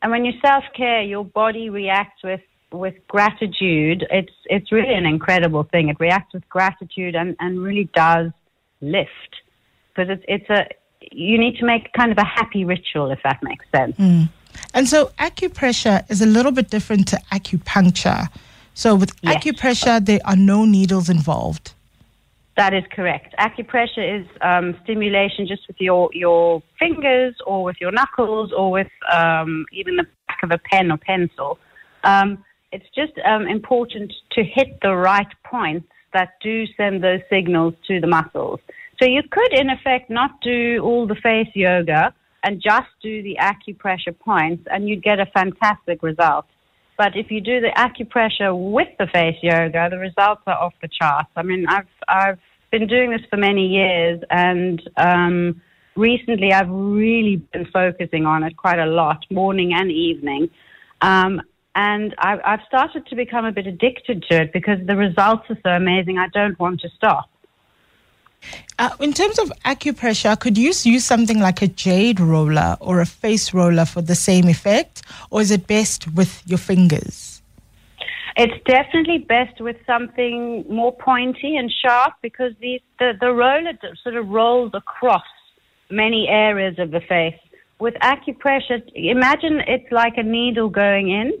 And 0.00 0.10
when 0.10 0.24
you 0.24 0.32
self 0.44 0.64
care, 0.76 1.02
your 1.02 1.24
body 1.24 1.70
reacts 1.70 2.22
with, 2.22 2.40
with 2.72 2.94
gratitude. 3.08 4.06
It's, 4.10 4.32
it's 4.46 4.72
really 4.72 4.94
an 4.94 5.06
incredible 5.06 5.64
thing. 5.64 5.88
It 5.88 5.98
reacts 6.00 6.34
with 6.34 6.48
gratitude 6.48 7.14
and, 7.14 7.36
and 7.40 7.62
really 7.62 7.88
does 7.94 8.30
lift. 8.80 9.10
Because 9.94 10.10
it's, 10.10 10.24
it's 10.28 10.50
a, 10.50 10.68
you 11.10 11.38
need 11.38 11.56
to 11.58 11.64
make 11.64 11.92
kind 11.92 12.12
of 12.12 12.18
a 12.18 12.24
happy 12.24 12.64
ritual, 12.64 13.10
if 13.10 13.20
that 13.24 13.42
makes 13.42 13.64
sense. 13.74 13.96
Mm. 13.96 14.28
And 14.74 14.88
so 14.88 15.10
acupressure 15.18 16.08
is 16.10 16.20
a 16.22 16.26
little 16.26 16.52
bit 16.52 16.70
different 16.70 17.08
to 17.08 17.20
acupuncture. 17.32 18.28
So 18.74 18.94
with 18.94 19.12
yes. 19.22 19.44
acupressure, 19.44 20.04
there 20.04 20.20
are 20.24 20.36
no 20.36 20.64
needles 20.64 21.08
involved. 21.08 21.74
That 22.56 22.74
is 22.74 22.84
correct. 22.90 23.34
Acupressure 23.38 24.20
is 24.20 24.26
um, 24.42 24.76
stimulation 24.84 25.46
just 25.46 25.66
with 25.68 25.80
your, 25.80 26.10
your 26.12 26.62
fingers 26.78 27.34
or 27.46 27.64
with 27.64 27.76
your 27.80 27.92
knuckles 27.92 28.52
or 28.52 28.70
with 28.70 28.90
um, 29.10 29.64
even 29.72 29.96
the 29.96 30.06
back 30.28 30.38
of 30.42 30.50
a 30.50 30.58
pen 30.58 30.92
or 30.92 30.98
pencil. 30.98 31.58
Um, 32.04 32.44
it's 32.72 32.86
just 32.94 33.12
um, 33.24 33.46
important 33.46 34.12
to 34.32 34.42
hit 34.42 34.78
the 34.82 34.94
right 34.94 35.26
points 35.44 35.86
that 36.12 36.30
do 36.42 36.64
send 36.76 37.02
those 37.02 37.20
signals 37.30 37.74
to 37.86 38.00
the 38.00 38.06
muscles. 38.06 38.60
So 39.00 39.08
you 39.08 39.22
could, 39.30 39.52
in 39.52 39.70
effect, 39.70 40.10
not 40.10 40.40
do 40.42 40.80
all 40.82 41.06
the 41.06 41.14
face 41.16 41.48
yoga 41.54 42.14
and 42.44 42.60
just 42.60 42.88
do 43.02 43.22
the 43.22 43.36
acupressure 43.40 44.18
points, 44.18 44.64
and 44.70 44.88
you'd 44.88 45.02
get 45.02 45.20
a 45.20 45.26
fantastic 45.26 46.02
result. 46.02 46.46
But 46.98 47.16
if 47.16 47.30
you 47.30 47.40
do 47.40 47.60
the 47.60 47.72
acupressure 47.76 48.52
with 48.72 48.88
the 48.98 49.06
face 49.06 49.36
yoga, 49.42 49.88
the 49.90 49.98
results 49.98 50.42
are 50.46 50.58
off 50.58 50.74
the 50.82 50.88
charts. 50.88 51.30
I 51.36 51.42
mean, 51.42 51.66
I've 51.68 51.86
I've 52.08 52.38
been 52.70 52.86
doing 52.86 53.10
this 53.10 53.22
for 53.30 53.36
many 53.36 53.66
years, 53.66 54.20
and 54.30 54.82
um, 54.96 55.60
recently 55.96 56.52
I've 56.52 56.70
really 56.70 57.36
been 57.52 57.66
focusing 57.72 58.26
on 58.26 58.44
it 58.44 58.56
quite 58.56 58.78
a 58.78 58.86
lot, 58.86 59.24
morning 59.30 59.72
and 59.74 59.90
evening. 59.90 60.50
Um, 61.00 61.42
and 61.74 62.14
I've, 62.18 62.40
I've 62.44 62.60
started 62.66 63.06
to 63.06 63.16
become 63.16 63.44
a 63.44 63.52
bit 63.52 63.66
addicted 63.66 64.24
to 64.30 64.42
it 64.42 64.52
because 64.52 64.78
the 64.86 64.96
results 64.96 65.44
are 65.50 65.58
so 65.62 65.70
amazing. 65.70 66.18
I 66.18 66.28
don't 66.28 66.58
want 66.58 66.80
to 66.80 66.88
stop. 66.90 67.28
Uh, 68.78 68.90
in 69.00 69.12
terms 69.12 69.38
of 69.38 69.52
acupressure, 69.64 70.38
could 70.38 70.58
you 70.58 70.72
use 70.82 71.04
something 71.04 71.38
like 71.38 71.62
a 71.62 71.68
jade 71.68 72.18
roller 72.18 72.76
or 72.80 73.00
a 73.00 73.06
face 73.06 73.54
roller 73.54 73.84
for 73.84 74.02
the 74.02 74.16
same 74.16 74.48
effect, 74.48 75.02
or 75.30 75.40
is 75.40 75.50
it 75.50 75.66
best 75.66 76.12
with 76.14 76.42
your 76.46 76.58
fingers? 76.58 77.40
It's 78.36 78.64
definitely 78.64 79.18
best 79.18 79.60
with 79.60 79.76
something 79.86 80.64
more 80.68 80.92
pointy 80.96 81.56
and 81.56 81.70
sharp 81.70 82.14
because 82.22 82.52
the, 82.60 82.82
the, 82.98 83.12
the 83.20 83.32
roller 83.32 83.72
sort 84.02 84.16
of 84.16 84.28
rolls 84.28 84.72
across 84.74 85.22
many 85.90 86.28
areas 86.28 86.78
of 86.78 86.90
the 86.90 87.00
face. 87.00 87.38
with 87.78 87.94
acupressure, 87.94 88.80
imagine 88.94 89.60
it's 89.66 89.90
like 89.90 90.16
a 90.16 90.22
needle 90.22 90.68
going 90.68 91.10
in. 91.10 91.32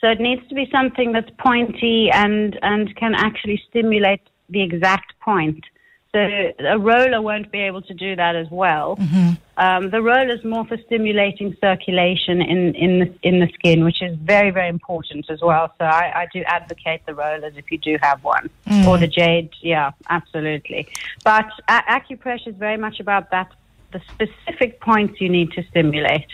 So 0.00 0.08
it 0.08 0.20
needs 0.20 0.46
to 0.48 0.54
be 0.54 0.68
something 0.70 1.12
that's 1.12 1.30
pointy 1.38 2.10
and, 2.10 2.58
and 2.62 2.94
can 2.96 3.14
actually 3.14 3.62
stimulate 3.68 4.22
the 4.48 4.62
exact 4.62 5.18
point. 5.20 5.64
So 6.12 6.18
a 6.18 6.76
roller 6.76 7.22
won't 7.22 7.52
be 7.52 7.60
able 7.60 7.82
to 7.82 7.94
do 7.94 8.16
that 8.16 8.34
as 8.34 8.48
well. 8.50 8.96
Mm-hmm. 8.96 9.30
Um, 9.58 9.90
the 9.90 10.02
roller 10.02 10.34
is 10.34 10.42
more 10.42 10.64
for 10.64 10.76
stimulating 10.86 11.56
circulation 11.60 12.42
in, 12.42 12.74
in, 12.74 12.98
the, 12.98 13.14
in 13.22 13.38
the 13.38 13.48
skin, 13.54 13.84
which 13.84 14.02
is 14.02 14.16
very, 14.18 14.50
very 14.50 14.68
important 14.68 15.30
as 15.30 15.40
well. 15.40 15.72
So 15.78 15.84
I, 15.84 16.22
I 16.22 16.26
do 16.32 16.42
advocate 16.46 17.02
the 17.06 17.14
rollers 17.14 17.52
if 17.56 17.70
you 17.70 17.78
do 17.78 17.96
have 18.02 18.24
one. 18.24 18.50
Mm. 18.66 18.88
Or 18.88 18.98
the 18.98 19.06
jade, 19.06 19.50
yeah, 19.60 19.92
absolutely. 20.08 20.88
But 21.22 21.48
acupressure 21.68 22.48
is 22.48 22.56
very 22.56 22.78
much 22.78 22.98
about 22.98 23.30
that, 23.30 23.52
the 23.92 24.00
specific 24.12 24.80
points 24.80 25.20
you 25.20 25.28
need 25.28 25.52
to 25.52 25.62
stimulate. 25.64 26.26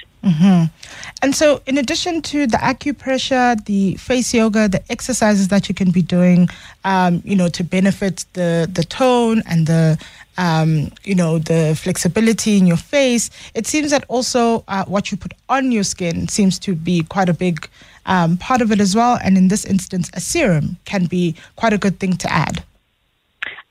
And 1.23 1.35
so, 1.35 1.63
in 1.67 1.79
addition 1.79 2.21
to 2.23 2.47
the 2.47 2.57
acupressure, 2.57 3.65
the 3.65 3.95
face 3.95 4.35
yoga, 4.35 4.69
the 4.69 4.83
exercises 4.91 5.49
that 5.49 5.69
you 5.69 5.75
can 5.75 5.91
be 5.93 6.03
doing, 6.03 6.49
um, 6.85 7.23
you 7.25 7.37
know, 7.37 7.49
to 7.49 7.63
benefit 7.63 8.25
the 8.33 8.69
the 8.73 8.83
tone 8.83 9.43
and 9.47 9.67
the 9.67 9.99
um, 10.37 10.91
you 11.05 11.15
know 11.15 11.39
the 11.39 11.79
flexibility 11.81 12.59
in 12.59 12.67
your 12.67 12.77
face, 12.77 13.31
it 13.55 13.67
seems 13.67 13.91
that 13.91 14.05
also 14.09 14.65
uh, 14.69 14.85
what 14.87 15.11
you 15.11 15.17
put 15.17 15.33
on 15.49 15.71
your 15.71 15.85
skin 15.85 16.29
seems 16.29 16.59
to 16.59 16.75
be 16.75 17.05
quite 17.05 17.29
a 17.29 17.35
big 17.35 17.69
um, 18.07 18.37
part 18.37 18.61
of 18.61 18.73
it 18.73 18.81
as 18.81 18.95
well. 18.97 19.19
And 19.23 19.37
in 19.37 19.49
this 19.49 19.65
instance, 19.65 20.11
a 20.13 20.21
serum 20.21 20.77
can 20.85 21.07
be 21.07 21.35
quite 21.57 21.73
a 21.73 21.79
good 21.79 22.01
thing 22.01 22.17
to 22.19 22.33
add. 22.33 22.65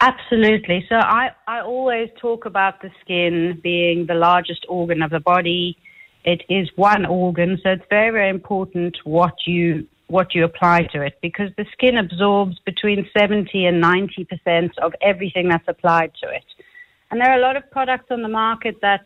Absolutely. 0.02 0.86
So 0.90 0.96
I, 0.96 1.32
I 1.48 1.62
always 1.62 2.10
talk 2.20 2.46
about 2.46 2.82
the 2.82 2.92
skin 3.02 3.60
being 3.64 4.06
the 4.08 4.14
largest 4.14 4.66
organ 4.68 5.02
of 5.02 5.10
the 5.10 5.20
body. 5.20 5.78
It 6.26 6.44
is 6.50 6.70
one 6.76 7.06
organ, 7.06 7.60
so 7.64 7.72
it's 7.72 7.86
very, 7.90 8.12
very 8.12 8.30
important 8.30 8.98
what 9.04 9.36
you 9.46 9.88
what 10.08 10.36
you 10.36 10.44
apply 10.44 10.84
to 10.84 11.02
it 11.02 11.18
because 11.20 11.50
the 11.58 11.66
skin 11.74 11.98
absorbs 11.98 12.60
between 12.64 13.10
70 13.18 13.66
and 13.66 13.82
90 13.82 14.26
percent 14.26 14.78
of 14.80 14.94
everything 15.02 15.50
that's 15.50 15.68
applied 15.68 16.12
to 16.22 16.30
it. 16.30 16.46
And 17.10 17.20
there 17.20 17.32
are 17.32 17.40
a 17.40 17.42
lot 17.42 17.56
of 17.56 17.70
products 17.72 18.08
on 18.12 18.22
the 18.22 18.28
market 18.28 18.76
that 18.82 19.06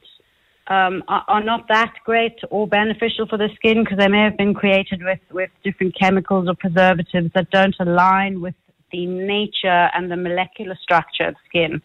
um, 0.67 1.03
are, 1.07 1.23
are 1.27 1.43
not 1.43 1.67
that 1.69 1.93
great 2.05 2.37
or 2.49 2.67
beneficial 2.67 3.27
for 3.27 3.37
the 3.37 3.49
skin 3.55 3.83
because 3.83 3.97
they 3.97 4.07
may 4.07 4.23
have 4.23 4.37
been 4.37 4.53
created 4.53 5.03
with, 5.03 5.19
with 5.31 5.49
different 5.63 5.97
chemicals 5.97 6.47
or 6.47 6.55
preservatives 6.55 7.31
that 7.33 7.49
don't 7.49 7.75
align 7.79 8.41
with 8.41 8.55
the 8.91 9.05
nature 9.05 9.89
and 9.93 10.11
the 10.11 10.17
molecular 10.17 10.77
structure 10.81 11.27
of 11.27 11.35
skin. 11.47 11.81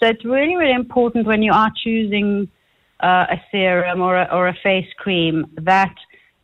So 0.00 0.08
it's 0.08 0.24
really, 0.24 0.56
really 0.56 0.74
important 0.74 1.26
when 1.26 1.42
you 1.42 1.52
are 1.52 1.70
choosing 1.82 2.48
uh, 3.00 3.26
a 3.30 3.40
serum 3.50 4.00
or 4.00 4.16
a, 4.16 4.28
or 4.32 4.48
a 4.48 4.54
face 4.62 4.88
cream 4.96 5.46
that 5.62 5.94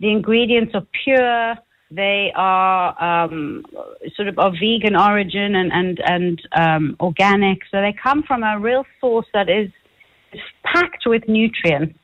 the 0.00 0.10
ingredients 0.10 0.74
are 0.74 0.86
pure. 1.04 1.54
They 1.90 2.32
are 2.34 3.24
um, 3.24 3.64
sort 4.16 4.28
of 4.28 4.38
of 4.38 4.54
vegan 4.60 4.96
origin 4.96 5.54
and 5.54 5.72
and 5.72 6.00
and 6.04 6.42
um, 6.56 6.96
organic, 7.00 7.58
so 7.70 7.80
they 7.80 7.94
come 8.02 8.22
from 8.24 8.42
a 8.42 8.58
real 8.58 8.84
source 9.00 9.26
that 9.32 9.48
is 9.48 9.70
packed 10.64 11.04
with 11.06 11.22
nutrients, 11.28 11.98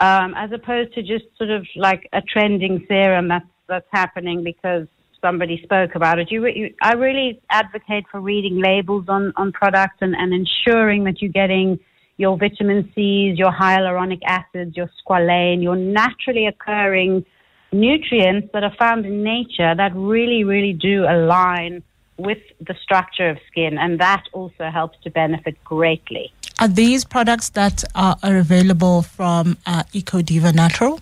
um, 0.00 0.34
as 0.36 0.50
opposed 0.52 0.92
to 0.94 1.02
just 1.02 1.26
sort 1.38 1.50
of 1.50 1.64
like 1.76 2.08
a 2.12 2.22
trending 2.22 2.84
serum 2.88 3.28
that's 3.28 3.46
that's 3.68 3.86
happening 3.92 4.42
because 4.42 4.88
somebody 5.20 5.60
spoke 5.62 5.94
about 5.94 6.18
it. 6.18 6.30
You, 6.30 6.46
you 6.46 6.74
I 6.82 6.92
really 6.94 7.40
advocate 7.50 8.04
for 8.10 8.20
reading 8.20 8.60
labels 8.60 9.06
on 9.08 9.32
on 9.36 9.52
products 9.52 9.98
and, 10.00 10.14
and 10.14 10.32
ensuring 10.32 11.04
that 11.04 11.20
you're 11.20 11.32
getting 11.32 11.78
your 12.16 12.36
vitamin 12.36 12.90
C's, 12.94 13.38
your 13.38 13.50
hyaluronic 13.50 14.20
acids, 14.26 14.76
your 14.76 14.90
squalane, 15.00 15.62
your 15.62 15.76
naturally 15.76 16.46
occurring 16.46 17.24
nutrients 17.72 18.48
that 18.52 18.62
are 18.62 18.74
found 18.78 19.06
in 19.06 19.22
nature 19.22 19.74
that 19.74 19.92
really, 19.94 20.44
really 20.44 20.72
do 20.72 21.04
align 21.04 21.82
with 22.18 22.38
the 22.60 22.74
structure 22.82 23.30
of 23.30 23.38
skin, 23.50 23.78
and 23.78 23.98
that 23.98 24.24
also 24.32 24.68
helps 24.70 24.98
to 25.02 25.10
benefit 25.10 25.56
greatly. 25.64 26.30
Are 26.58 26.68
these 26.68 27.04
products 27.06 27.48
that 27.50 27.82
are, 27.94 28.16
available 28.22 29.00
from 29.00 29.56
uh, 29.64 29.84
EcoDiva 29.94 30.54
Natural? 30.54 31.00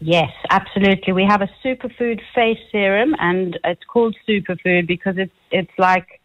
Yes, 0.00 0.30
absolutely. 0.50 1.12
We 1.12 1.24
have 1.24 1.42
a 1.42 1.50
superfood 1.64 2.20
face 2.34 2.58
serum, 2.70 3.14
and 3.18 3.58
it's 3.64 3.84
called 3.84 4.16
superfood 4.28 4.86
because 4.86 5.16
it's 5.18 5.32
it's 5.50 5.70
like 5.78 6.20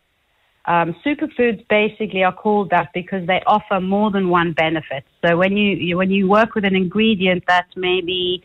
um, 0.65 0.95
superfoods 1.05 1.67
basically 1.67 2.24
are 2.24 2.33
called 2.33 2.69
that 2.69 2.89
because 2.93 3.27
they 3.27 3.41
offer 3.48 3.79
more 3.81 4.12
than 4.12 4.29
one 4.29 4.53
benefit. 4.53 5.03
So 5.25 5.38
when 5.38 5.57
you, 5.57 5.75
you 5.75 5.98
when 5.98 6.12
you 6.12 6.27
work 6.29 6.55
with 6.55 6.65
an 6.65 6.75
ingredient 6.75 7.43
that 7.48 7.67
maybe 7.75 8.43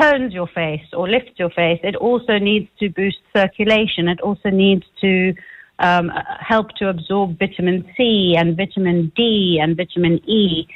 tones 0.00 0.32
your 0.32 0.46
face 0.48 0.86
or 0.92 1.08
lifts 1.08 1.38
your 1.38 1.50
face, 1.50 1.80
it 1.82 1.96
also 1.96 2.38
needs 2.38 2.68
to 2.78 2.88
boost 2.90 3.18
circulation. 3.36 4.08
It 4.08 4.20
also 4.20 4.50
needs 4.50 4.84
to 5.00 5.34
um, 5.80 6.10
help 6.38 6.70
to 6.76 6.88
absorb 6.88 7.38
vitamin 7.38 7.90
C 7.96 8.36
and 8.38 8.56
vitamin 8.56 9.12
D 9.16 9.58
and 9.62 9.76
vitamin 9.76 10.20
E. 10.28 10.66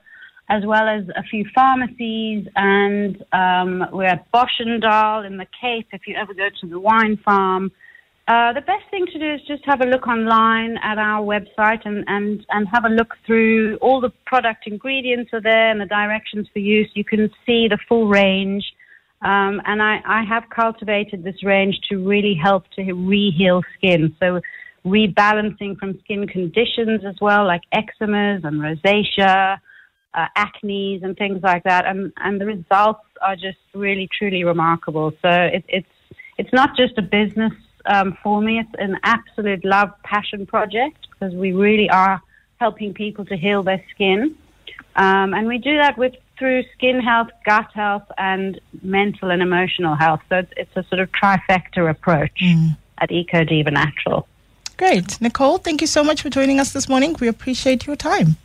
as 0.51 0.67
well 0.67 0.87
as 0.87 1.09
a 1.17 1.23
few 1.25 1.47
pharmacies. 1.55 2.47
And 2.55 3.25
um, 3.33 3.87
we're 3.93 4.05
at 4.05 4.31
Boschendal 4.31 5.27
in 5.27 5.39
the 5.39 5.47
Cape 5.59 5.89
if 5.93 6.07
you 6.07 6.17
ever 6.17 6.35
go 6.35 6.51
to 6.61 6.67
the 6.69 6.79
wine 6.79 7.17
farm. 7.25 7.73
Uh, 8.27 8.55
the 8.55 8.63
best 8.63 8.85
thing 8.91 9.05
to 9.05 9.19
do 9.19 9.35
is 9.35 9.41
just 9.47 9.63
have 9.67 9.83
a 9.83 9.85
look 9.85 10.07
online 10.09 10.79
at 10.79 10.97
our 10.97 11.23
website 11.23 11.85
and, 11.85 12.05
and, 12.07 12.45
and 12.49 12.67
have 12.69 12.87
a 12.87 12.89
look 12.89 13.15
through 13.27 13.77
all 13.83 14.01
the 14.01 14.09
product 14.25 14.67
ingredients 14.67 15.31
are 15.35 15.43
there 15.43 15.71
and 15.71 15.79
the 15.79 15.85
directions 15.87 16.49
for 16.51 16.59
use. 16.59 16.89
You 16.95 17.05
can 17.05 17.31
see 17.45 17.69
the 17.69 17.77
full 17.87 18.09
range. 18.09 18.65
Um, 19.21 19.61
and 19.67 19.83
I, 19.83 20.01
I 20.07 20.25
have 20.25 20.45
cultivated 20.49 21.23
this 21.23 21.43
range 21.43 21.79
to 21.91 21.99
really 21.99 22.35
help 22.35 22.65
to 22.77 22.93
re-heal 22.95 23.63
skin. 23.77 24.17
So 24.19 24.41
rebalancing 24.87 25.79
from 25.79 25.99
skin 26.01 26.27
conditions 26.27 27.05
as 27.05 27.17
well, 27.21 27.47
like 27.47 27.63
eczemas 27.75 28.43
and 28.45 28.59
rosacea, 28.59 29.59
uh, 30.15 30.27
acne 30.35 30.99
and 31.03 31.15
things 31.17 31.43
like 31.43 31.65
that. 31.65 31.85
And, 31.85 32.11
and 32.17 32.41
the 32.41 32.47
results 32.47 33.05
are 33.21 33.37
just 33.37 33.59
really, 33.75 34.09
truly 34.19 34.45
remarkable. 34.45 35.13
So 35.21 35.29
it, 35.29 35.65
it's, 35.69 35.87
it's 36.39 36.53
not 36.55 36.75
just 36.75 36.97
a 36.97 37.03
business 37.03 37.53
um, 37.87 38.17
for 38.23 38.41
me. 38.41 38.59
It's 38.59 38.75
an 38.79 38.99
absolute 39.03 39.65
love 39.65 39.91
passion 40.03 40.47
project 40.47 41.07
because 41.11 41.35
we 41.35 41.53
really 41.53 41.89
are 41.91 42.21
helping 42.61 42.95
people 42.95 43.25
to 43.27 43.37
heal 43.37 43.63
their 43.63 43.83
skin. 43.91 44.37
Um, 44.97 45.35
and 45.35 45.47
we 45.47 45.59
do 45.59 45.77
that 45.77 45.99
with 45.99 46.15
through 46.39 46.65
skin 46.75 47.01
health, 47.01 47.29
gut 47.45 47.71
health, 47.73 48.11
and 48.19 48.61
mental 48.83 49.31
and 49.31 49.41
emotional 49.43 49.95
health. 49.95 50.21
So 50.29 50.39
it's, 50.39 50.53
it's 50.57 50.77
a 50.77 50.83
sort 50.85 51.01
of 51.01 51.11
trifecta 51.13 51.89
approach 51.89 52.43
at 52.99 53.11
EcoDiva 53.11 53.73
Natural. 53.73 54.27
Great. 54.77 55.21
Nicole, 55.21 55.59
thank 55.59 55.81
you 55.81 55.87
so 55.87 56.03
much 56.03 56.23
for 56.23 56.31
joining 56.31 56.59
us 56.59 56.73
this 56.73 56.89
morning. 56.89 57.15
We 57.21 57.29
appreciate 57.29 57.87
your 57.87 57.97
time. 57.97 58.37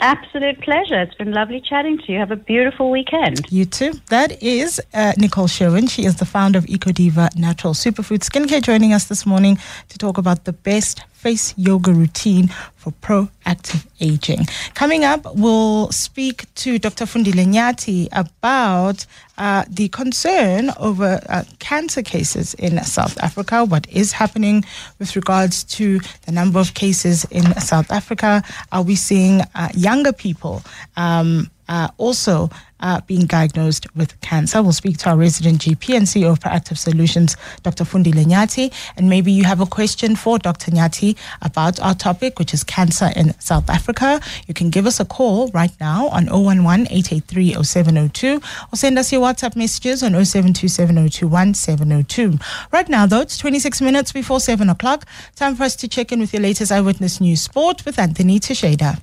Absolute 0.00 0.60
pleasure. 0.60 1.00
It's 1.00 1.14
been 1.14 1.32
lovely 1.32 1.60
chatting 1.60 1.98
to 1.98 2.12
you. 2.12 2.18
Have 2.18 2.30
a 2.30 2.36
beautiful 2.36 2.90
weekend. 2.90 3.40
You 3.50 3.64
too. 3.64 3.94
That 4.10 4.40
is 4.42 4.80
uh, 4.94 5.12
Nicole 5.16 5.48
Sherwin. 5.48 5.88
She 5.88 6.04
is 6.04 6.16
the 6.16 6.24
founder 6.24 6.58
of 6.58 6.66
EcoDiva 6.66 7.36
Natural 7.36 7.74
Superfood 7.74 8.20
Skincare, 8.20 8.62
joining 8.62 8.92
us 8.92 9.06
this 9.06 9.26
morning 9.26 9.58
to 9.88 9.98
talk 9.98 10.16
about 10.16 10.44
the 10.44 10.52
best 10.52 11.02
face 11.18 11.52
yoga 11.56 11.92
routine 11.92 12.48
for 12.76 12.92
proactive 13.02 13.84
aging. 14.00 14.46
Coming 14.74 15.04
up, 15.04 15.26
we'll 15.34 15.90
speak 15.90 16.52
to 16.54 16.78
Dr. 16.78 17.06
Fundile 17.06 17.44
Nyati 17.44 18.08
about 18.12 19.04
uh, 19.36 19.64
the 19.68 19.88
concern 19.88 20.70
over 20.78 21.20
uh, 21.28 21.42
cancer 21.58 22.02
cases 22.02 22.54
in 22.54 22.82
South 22.84 23.18
Africa, 23.18 23.64
what 23.64 23.88
is 23.90 24.12
happening 24.12 24.64
with 25.00 25.16
regards 25.16 25.64
to 25.64 25.98
the 26.26 26.32
number 26.32 26.60
of 26.60 26.74
cases 26.74 27.24
in 27.32 27.44
South 27.60 27.90
Africa. 27.90 28.42
Are 28.70 28.82
we 28.82 28.94
seeing 28.94 29.40
uh, 29.56 29.68
younger 29.74 30.12
people? 30.12 30.62
Um, 30.96 31.50
uh, 31.68 31.88
also 31.98 32.50
uh, 32.80 33.00
being 33.02 33.26
diagnosed 33.26 33.86
with 33.96 34.20
cancer. 34.20 34.62
We'll 34.62 34.72
speak 34.72 34.98
to 34.98 35.10
our 35.10 35.16
resident 35.16 35.60
GP 35.62 35.96
and 35.96 36.06
CEO 36.06 36.30
of 36.30 36.40
Proactive 36.40 36.78
Solutions, 36.78 37.36
Dr. 37.62 37.84
Fundi 37.84 38.12
Nyati. 38.12 38.72
And 38.96 39.08
maybe 39.08 39.32
you 39.32 39.44
have 39.44 39.60
a 39.60 39.66
question 39.66 40.16
for 40.16 40.38
Dr. 40.38 40.70
Nyati 40.70 41.16
about 41.42 41.80
our 41.80 41.94
topic, 41.94 42.38
which 42.38 42.54
is 42.54 42.64
cancer 42.64 43.10
in 43.16 43.38
South 43.40 43.68
Africa. 43.68 44.20
You 44.46 44.54
can 44.54 44.70
give 44.70 44.86
us 44.86 45.00
a 45.00 45.04
call 45.04 45.48
right 45.48 45.72
now 45.80 46.08
on 46.08 46.28
011 46.28 46.86
883 46.90 47.62
0702 47.62 48.40
or 48.72 48.76
send 48.76 48.98
us 48.98 49.12
your 49.12 49.22
WhatsApp 49.22 49.56
messages 49.56 50.02
on 50.02 50.12
072 50.12 50.68
7021 50.68 51.54
702. 51.54 52.38
Right 52.72 52.88
now, 52.88 53.06
though, 53.06 53.20
it's 53.20 53.38
26 53.38 53.80
minutes 53.80 54.12
before 54.12 54.40
7 54.40 54.68
o'clock. 54.68 55.04
Time 55.36 55.56
for 55.56 55.64
us 55.64 55.76
to 55.76 55.88
check 55.88 56.12
in 56.12 56.20
with 56.20 56.32
your 56.32 56.42
latest 56.42 56.72
Eyewitness 56.72 57.20
News 57.20 57.42
Sport 57.42 57.84
with 57.84 57.98
Anthony 57.98 58.38
Teixeira. 58.38 58.98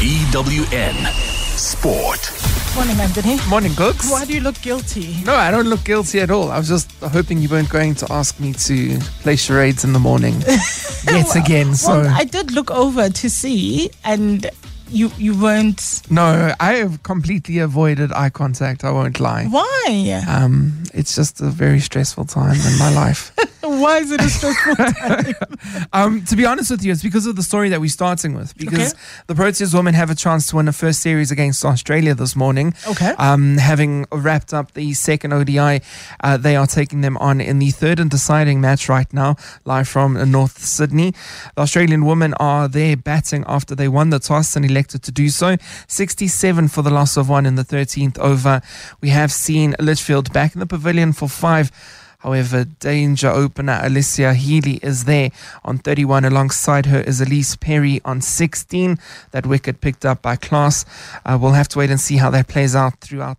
EWN 0.00 0.94
Sport. 1.56 2.30
Morning, 2.76 3.00
Anthony. 3.00 3.38
Morning, 3.48 3.74
Cooks. 3.74 4.10
Why 4.10 4.24
do 4.26 4.34
you 4.34 4.40
look 4.40 4.60
guilty? 4.60 5.16
No, 5.24 5.34
I 5.34 5.50
don't 5.50 5.66
look 5.66 5.84
guilty 5.84 6.20
at 6.20 6.30
all. 6.30 6.50
I 6.50 6.58
was 6.58 6.68
just 6.68 6.92
hoping 7.00 7.38
you 7.38 7.48
weren't 7.48 7.70
going 7.70 7.94
to 7.96 8.12
ask 8.12 8.38
me 8.38 8.52
to 8.52 8.98
play 9.22 9.36
charades 9.36 9.84
in 9.84 9.92
the 9.94 9.98
morning 9.98 10.34
yet 11.04 11.34
again. 11.34 11.74
So 11.74 12.02
Well, 12.02 12.14
I 12.14 12.24
did 12.24 12.52
look 12.52 12.70
over 12.70 13.08
to 13.08 13.30
see, 13.30 13.90
and 14.04 14.48
you 14.88 15.10
you 15.16 15.34
weren't. 15.40 16.02
no, 16.10 16.52
I 16.60 16.74
have 16.74 17.02
completely 17.02 17.58
avoided 17.58 18.12
eye 18.12 18.30
contact. 18.30 18.84
I 18.84 18.90
won't 18.90 19.18
lie. 19.18 19.46
Why? 19.46 20.22
Um, 20.28 20.84
it's 20.92 21.14
just 21.16 21.40
a 21.40 21.46
very 21.48 21.80
stressful 21.80 22.26
time 22.26 22.56
in 22.56 22.78
my 22.78 22.92
life. 22.92 23.32
Why 23.80 23.98
is 23.98 24.10
it 24.10 24.20
a 24.20 24.28
stressful 24.28 24.76
time? 24.76 25.34
Um, 25.92 26.24
to 26.26 26.36
be 26.36 26.44
honest 26.46 26.70
with 26.70 26.84
you, 26.84 26.92
it's 26.92 27.02
because 27.02 27.26
of 27.26 27.36
the 27.36 27.42
story 27.42 27.68
that 27.70 27.80
we're 27.80 27.88
starting 27.88 28.34
with. 28.34 28.56
Because 28.56 28.92
Okay. 28.92 29.00
the 29.26 29.34
Proteas 29.34 29.74
women 29.74 29.94
have 29.94 30.10
a 30.10 30.14
chance 30.14 30.46
to 30.48 30.56
win 30.56 30.68
a 30.68 30.72
first 30.72 31.00
series 31.00 31.30
against 31.30 31.64
Australia 31.64 32.14
this 32.14 32.34
morning. 32.36 32.74
Okay. 32.88 33.14
Um, 33.18 33.58
having 33.58 34.06
wrapped 34.12 34.52
up 34.54 34.72
the 34.74 34.94
second 34.94 35.32
ODI, 35.32 35.80
uh, 36.22 36.36
they 36.36 36.56
are 36.56 36.66
taking 36.66 37.00
them 37.02 37.16
on 37.18 37.40
in 37.40 37.58
the 37.58 37.70
third 37.70 38.00
and 38.00 38.10
deciding 38.10 38.60
match 38.60 38.88
right 38.88 39.12
now, 39.12 39.36
live 39.64 39.88
from 39.88 40.14
North 40.30 40.58
Sydney. 40.58 41.12
The 41.56 41.62
Australian 41.62 42.04
women 42.04 42.34
are 42.34 42.68
there 42.68 42.96
batting 42.96 43.44
after 43.46 43.74
they 43.74 43.88
won 43.88 44.10
the 44.10 44.18
toss 44.18 44.56
and 44.56 44.64
elected 44.64 45.02
to 45.04 45.12
do 45.12 45.28
so. 45.28 45.56
67 45.88 46.68
for 46.68 46.82
the 46.82 46.90
loss 46.90 47.16
of 47.16 47.28
one 47.28 47.46
in 47.46 47.54
the 47.56 47.64
13th 47.64 48.18
over. 48.18 48.60
We 49.00 49.10
have 49.10 49.32
seen 49.32 49.74
Litchfield 49.80 50.32
back 50.32 50.54
in 50.54 50.60
the 50.60 50.66
pavilion 50.66 51.12
for 51.12 51.28
five. 51.28 51.70
However, 52.26 52.64
danger 52.64 53.30
opener 53.30 53.80
Alyssa 53.84 54.34
Healy 54.34 54.80
is 54.82 55.04
there 55.04 55.30
on 55.64 55.78
31. 55.78 56.24
Alongside 56.24 56.86
her 56.86 56.98
is 56.98 57.20
Ellyse 57.20 57.54
Perry 57.60 58.00
on 58.04 58.20
16. 58.20 58.98
That 59.30 59.46
wicket 59.46 59.80
picked 59.80 60.04
up 60.04 60.22
by 60.22 60.34
Klaas. 60.34 60.84
Uh, 61.24 61.38
we'll 61.40 61.52
have 61.52 61.68
to 61.68 61.78
wait 61.78 61.88
and 61.88 62.00
see 62.00 62.16
how 62.16 62.30
that 62.30 62.48
plays 62.48 62.74
out 62.74 63.00
throughout 63.00 63.38